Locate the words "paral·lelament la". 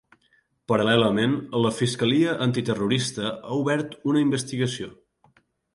0.71-1.73